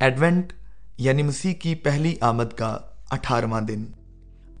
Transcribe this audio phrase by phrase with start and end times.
[0.00, 0.52] Advent
[0.98, 2.78] یعنی مسیح کی پہلی آمد کا
[3.10, 3.84] اٹھارہواں دن۔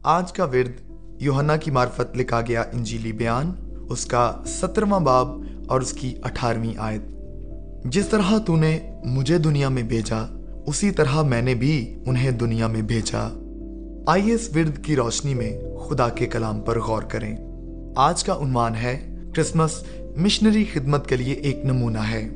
[0.02, 0.90] آج کا ورد
[1.22, 3.52] یوہنا کی معرفت لکھا گیا انجیلی بیان،
[3.88, 7.00] اس کا سترواں باب اور اس کی اٹھارہویں آیت۔
[7.84, 12.66] جس طرح تو نے مجھے دنیا میں بھیجا، اسی طرح میں نے بھی انہیں دنیا
[12.66, 13.28] میں بھیجا۔
[14.06, 17.36] آئیے اس ورد کی روشنی میں خدا کے کلام پر غور کریں۔
[17.96, 19.84] آج کا عنوان ہے، کرسمس
[20.16, 22.28] مشنری خدمت کے لیے ایک نمونہ ہے۔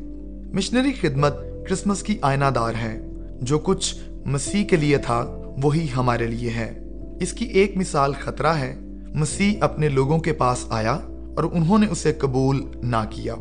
[0.53, 1.34] مشنری خدمت
[1.69, 3.01] کرسمس کی آئینہ دار ہے۔
[3.41, 3.95] جو کچھ
[4.27, 6.79] مسیح کے لیے تھا، وہی ہمارے لیے ہے۔
[7.20, 8.77] اس کی ایک مثال خطرہ ہے۔
[9.15, 10.93] مسیح اپنے لوگوں کے پاس آیا
[11.37, 13.34] اور انہوں نے اسے قبول نہ کیا۔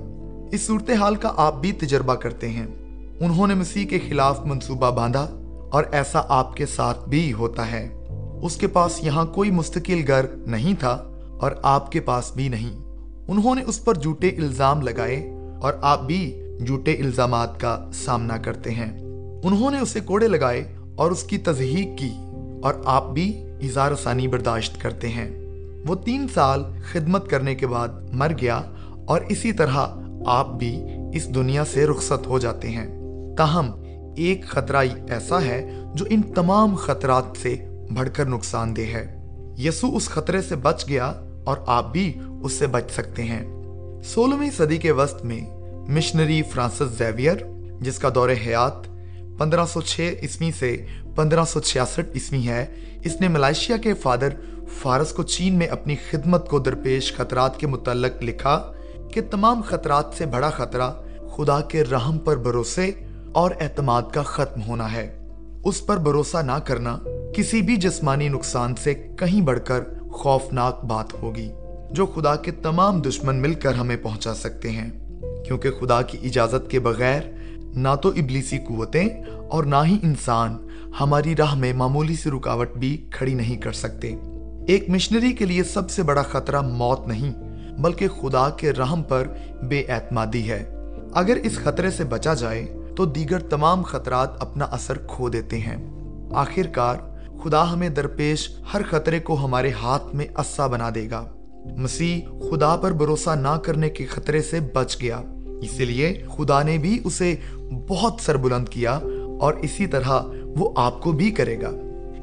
[0.51, 2.67] اس صورتحال کا آپ بھی تجربہ کرتے ہیں۔
[3.19, 5.27] انہوں نے مسیح کے خلاف منصوبہ باندھا
[5.71, 7.89] اور ایسا آپ کے ساتھ بھی ہوتا ہے۔
[8.41, 12.77] اس کے پاس یہاں کوئی مستقل گھر نہیں تھا اور آپ کے پاس بھی نہیں۔
[13.27, 15.31] انہوں نے اس پر جھوٹے الزام لگائے
[15.61, 19.01] اور آپ بھی جھوٹے الزامات کا سامنا کرتے ہیں۔
[19.43, 22.11] انہوں نے اسے کوڑے لگائے اور اس کی تزہیق کی
[22.63, 25.29] اور آپ بھی اظہار ثانی برداشت کرتے ہیں۔
[25.87, 28.61] وہ تین سال خدمت کرنے کے بعد مر گیا
[29.05, 29.87] اور اسی طرح
[30.25, 32.87] آپ بھی اس دنیا سے رخصت ہو جاتے ہیں۔
[33.37, 33.71] تاہم،
[34.17, 37.55] ایک خطرہ ایسا ہے جو ان تمام خطرات سے
[37.97, 39.17] بڑھ کر نقصان دہ ہے۔
[39.57, 41.13] یسو اس خطرے سے بچ گیا
[41.45, 43.45] اور آپ بھی اس سے بچ سکتے ہیں۔
[44.03, 45.60] سولہویں صدی کے وسط میں
[45.91, 47.37] مشنری فرانسس زیویئر
[47.81, 48.87] جس کا دور حیات
[49.37, 52.65] پندرہ سو چھ عیسوی سے پندرہ سو چھیاسٹھ عیسوی ہے،
[53.03, 54.29] اس نے ملائیشیا کے فادر
[54.81, 58.71] فارس کو چین میں اپنی خدمت کو درپیش خطرات کے متعلق لکھا
[59.13, 60.91] کہ تمام خطرات سے بڑا خطرہ
[61.35, 62.91] خدا کے رحم پر بھروسے
[63.31, 65.07] اور اعتماد کا ختم ہونا ہے۔
[65.65, 66.97] اس پر بھروسہ نہ کرنا
[67.35, 71.49] کسی بھی جسمانی نقصان سے کہیں بڑھ کر خوفناک بات ہوگی،
[71.91, 74.89] جو خدا کے تمام دشمن مل کر ہمیں پہنچا سکتے ہیں۔
[75.51, 77.21] کیونکہ خدا کی اجازت کے بغیر
[77.75, 80.67] نہ تو ابلیسی قوتیں اور نہ ہی انسان
[80.99, 84.15] ہماری راہ میں معمولی سی رکاوٹ بھی کھڑی نہیں کر سکتے۔
[84.67, 87.31] ایک مشنری کے لیے سب سے بڑا خطرہ موت نہیں،
[87.79, 89.27] بلکہ خدا کے رحم پر
[89.63, 90.75] بے اعتمادی ہے۔
[91.13, 95.91] اگر اس خطرے سے بچا جائے تو دیگر تمام خطرات اپنا اثر کھو دیتے ہیں۔
[96.33, 96.95] آخر کار
[97.43, 101.25] خدا ہمیں درپیش ہر خطرے کو ہمارے ہاتھ میں اسا بنا دے گا۔
[101.77, 105.21] مسیح خدا پر بھروسہ نہ کرنے کے خطرے سے بچ گیا۔
[105.61, 107.35] اسی لیے خدا نے بھی اسے
[107.87, 108.99] بہت سر بلند کیا
[109.39, 110.21] اور اسی طرح
[110.57, 111.71] وہ آپ کو بھی کرے گا۔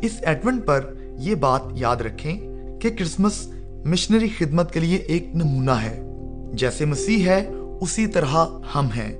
[0.02, 2.40] اس ایڈونٹ پر یہ بات یاد رکھیں
[2.80, 3.48] کہ کرسمس
[3.84, 6.02] مشنری خدمت کے لیے ایک نمونہ ہے۔
[6.52, 7.48] جیسے مسیح ہے،
[7.80, 9.18] اسی طرح ہم ہیں۔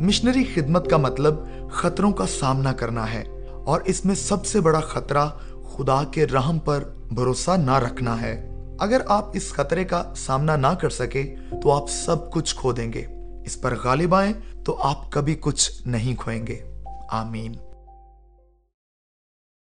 [0.00, 1.34] مشنری خدمت کا مطلب
[1.70, 3.24] خطروں کا سامنا کرنا ہے
[3.64, 5.26] اور اس میں سب سے بڑا خطرہ
[5.72, 10.74] خدا کے رحم پر بھروسہ نہ رکھنا ہے۔ اگر آپ اس خطرے کا سامنا نہ
[10.80, 13.04] کر سکے تو آپ سب کچھ کھو دیں گے۔
[13.50, 14.32] اس پر غالب آئیں
[14.64, 16.58] تو آپ کبھی کچھ نہیں کھوئیں گے۔
[17.10, 17.52] آمین۔